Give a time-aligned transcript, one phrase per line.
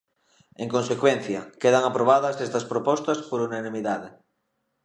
[0.63, 4.09] En consecuencia, quedan aprobadas estas propostas por unanimidade.